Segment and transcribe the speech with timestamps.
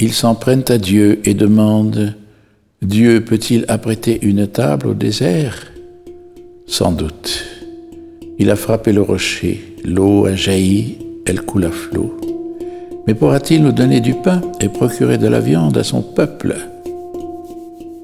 [0.00, 2.14] ils s'en prennent à Dieu et demandent
[2.82, 5.70] Dieu peut-il apprêter une table au désert?
[6.66, 7.44] Sans doute.
[8.38, 12.16] Il a frappé le rocher, l'eau a jailli, elle coule à flot.
[13.06, 16.56] Mais pourra-t-il nous donner du pain et procurer de la viande à son peuple?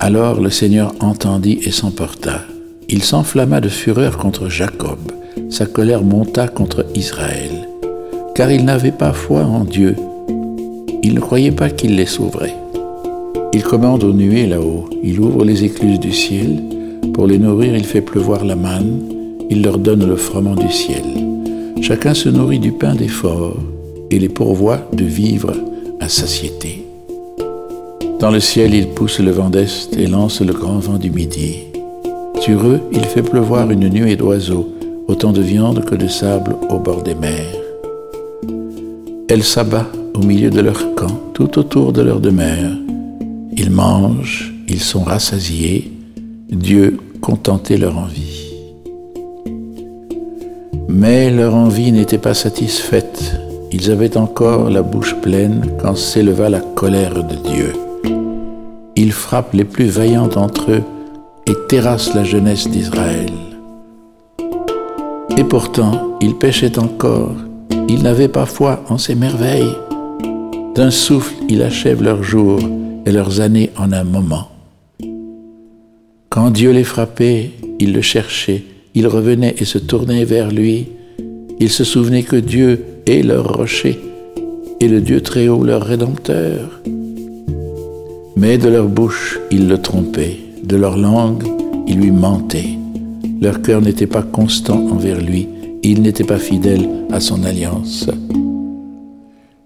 [0.00, 2.40] Alors le Seigneur entendit et s'emporta.
[2.88, 4.98] Il s'enflamma de fureur contre Jacob.
[5.50, 7.68] Sa colère monta contre Israël.
[8.34, 9.96] Car il n'avait pas foi en Dieu.
[11.04, 12.54] Il ne croyait pas qu'il les sauverait.
[13.52, 14.88] Il commande aux nuées là-haut.
[15.02, 16.62] Il ouvre les écluses du ciel.
[17.12, 19.00] Pour les nourrir, il fait pleuvoir la manne.
[19.50, 21.02] Il leur donne le froment du ciel.
[21.82, 23.56] Chacun se nourrit du pain des forts
[24.10, 25.52] et les pourvoit de vivre
[25.98, 26.86] à satiété.
[28.20, 31.64] Dans le ciel, il pousse le vent d'est et lance le grand vent du midi.
[32.40, 34.68] Sur eux, il fait pleuvoir une nuée d'oiseaux,
[35.08, 37.56] autant de viande que de sable au bord des mers.
[39.28, 42.72] Elle s'abat au milieu de leur camp, tout autour de leur demeure.
[43.56, 45.92] Ils mangent, ils sont rassasiés,
[46.48, 48.52] Dieu contentait leur envie.
[50.88, 53.40] Mais leur envie n'était pas satisfaite.
[53.72, 57.72] Ils avaient encore la bouche pleine quand s'éleva la colère de Dieu.
[58.96, 60.82] Il frappe les plus vaillants d'entre eux
[61.46, 63.30] et terrasse la jeunesse d'Israël.
[65.38, 67.34] Et pourtant, ils péchaient encore,
[67.88, 69.74] ils n'avaient pas foi en ces merveilles.
[70.74, 72.60] D'un souffle, il achève leurs jours
[73.04, 74.48] et leurs années en un moment.
[76.30, 80.88] Quand Dieu les frappait, ils le cherchaient, ils revenaient et se tournaient vers lui.
[81.60, 84.00] Ils se souvenaient que Dieu et leur rocher,
[84.80, 86.80] et le Dieu très haut leur rédempteur.
[88.36, 91.44] Mais de leur bouche, ils le trompaient, de leur langue,
[91.86, 92.78] ils lui mentaient.
[93.42, 95.48] Leur cœur n'était pas constant envers lui,
[95.82, 98.08] ils n'étaient pas fidèles à son alliance.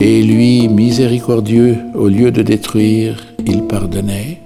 [0.00, 0.57] Et lui,
[0.98, 4.40] miséricordieux, au lieu de détruire, il pardonnait.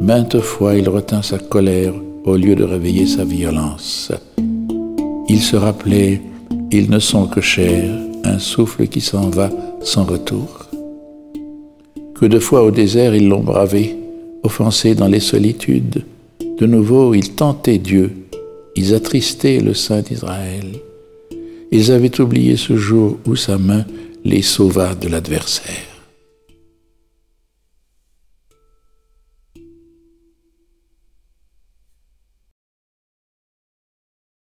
[0.00, 1.92] Maintes fois, il retint sa colère
[2.24, 4.10] au lieu de réveiller sa violence.
[5.28, 6.22] Il se rappelait
[6.72, 7.84] ils ne sont que chair,
[8.24, 9.50] un souffle qui s'en va
[9.82, 10.70] sans retour.
[12.14, 13.94] Que de fois au désert ils l'ont bravé,
[14.42, 16.06] offensé dans les solitudes.
[16.58, 18.10] De nouveau ils tentaient Dieu,
[18.74, 20.64] ils attristaient le Saint d'Israël.
[21.70, 23.84] Ils avaient oublié ce jour où sa main
[24.24, 25.93] les sauva de l'adversaire.